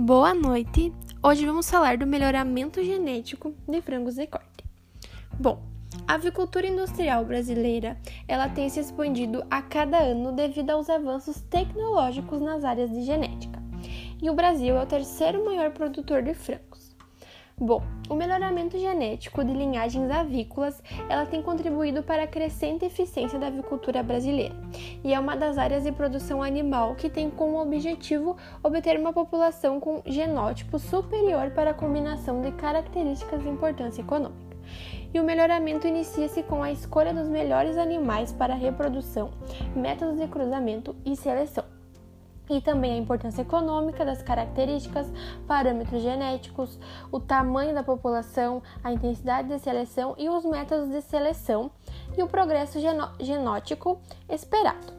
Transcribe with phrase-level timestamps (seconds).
[0.00, 0.94] Boa noite!
[1.20, 4.64] Hoje vamos falar do melhoramento genético de frangos de corte.
[5.36, 5.60] Bom,
[6.06, 7.98] a avicultura industrial brasileira,
[8.28, 13.60] ela tem se expandido a cada ano devido aos avanços tecnológicos nas áreas de genética.
[14.22, 16.67] E o Brasil é o terceiro maior produtor de frangos.
[17.60, 23.48] Bom, o melhoramento genético de linhagens avícolas, ela tem contribuído para a crescente eficiência da
[23.48, 24.54] avicultura brasileira
[25.02, 29.80] e é uma das áreas de produção animal que tem como objetivo obter uma população
[29.80, 34.56] com genótipo superior para a combinação de características de importância econômica.
[35.12, 39.32] E o melhoramento inicia-se com a escolha dos melhores animais para reprodução,
[39.74, 41.77] métodos de cruzamento e seleção
[42.50, 45.10] e também a importância econômica das características,
[45.46, 46.78] parâmetros genéticos,
[47.10, 51.70] o tamanho da população, a intensidade de seleção e os métodos de seleção
[52.16, 52.78] e o progresso
[53.20, 54.98] genótico esperado.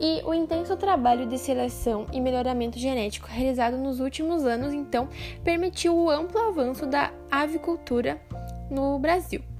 [0.00, 5.08] E o intenso trabalho de seleção e melhoramento genético realizado nos últimos anos, então,
[5.44, 8.20] permitiu o amplo avanço da avicultura
[8.68, 9.53] no Brasil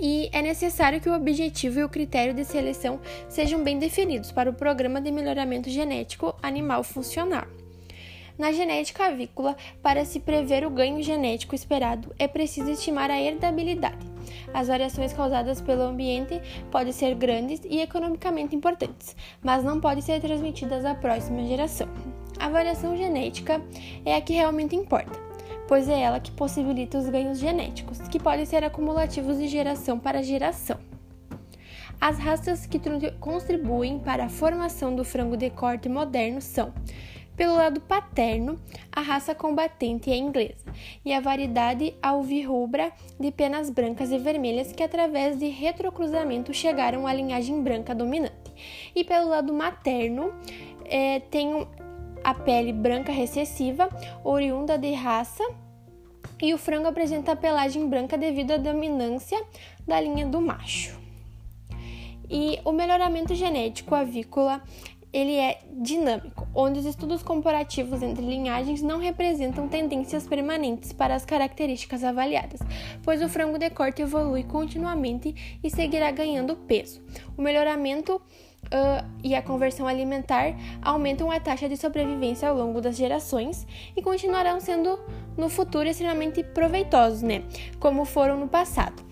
[0.00, 4.50] e é necessário que o objetivo e o critério de seleção sejam bem definidos para
[4.50, 7.48] o programa de melhoramento genético animal funcionar.
[8.36, 14.12] Na genética avícola, para se prever o ganho genético esperado, é preciso estimar a herdabilidade.
[14.52, 20.20] As variações causadas pelo ambiente podem ser grandes e economicamente importantes, mas não podem ser
[20.20, 21.88] transmitidas à próxima geração.
[22.40, 23.62] A variação genética
[24.04, 25.23] é a que realmente importa
[25.74, 30.22] pois é ela que possibilita os ganhos genéticos, que podem ser acumulativos de geração para
[30.22, 30.78] geração.
[32.00, 32.80] As raças que
[33.18, 36.72] contribuem para a formação do frango de corte moderno são,
[37.36, 38.56] pelo lado paterno,
[38.92, 40.64] a raça combatente é inglesa
[41.04, 47.12] e a variedade alvirrubra de penas brancas e vermelhas que, através de retrocruzamento, chegaram à
[47.12, 48.52] linhagem branca dominante.
[48.94, 50.32] E pelo lado materno,
[50.84, 51.66] é, tem
[52.22, 53.88] a pele branca recessiva,
[54.22, 55.44] oriunda de raça,
[56.40, 59.42] e o frango apresenta a pelagem branca devido à dominância
[59.86, 60.98] da linha do macho.
[62.28, 64.62] E o melhoramento genético avícola
[65.14, 71.24] ele é dinâmico, onde os estudos comparativos entre linhagens não representam tendências permanentes para as
[71.24, 72.58] características avaliadas,
[73.00, 77.00] pois o frango de corte evolui continuamente e seguirá ganhando peso.
[77.38, 78.20] O melhoramento
[78.64, 83.66] uh, e a conversão alimentar aumentam a taxa de sobrevivência ao longo das gerações
[83.96, 84.98] e continuarão sendo
[85.36, 87.42] no futuro extremamente proveitosos, né?
[87.78, 89.02] Como foram no passado.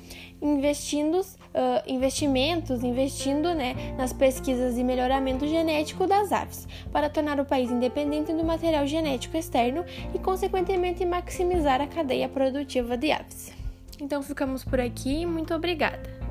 [0.41, 7.45] Investindo, uh, investimentos, investindo né, nas pesquisas de melhoramento genético das aves, para tornar o
[7.45, 13.53] país independente do material genético externo e, consequentemente, maximizar a cadeia produtiva de aves.
[14.01, 15.25] Então, ficamos por aqui.
[15.25, 16.22] Muito obrigada!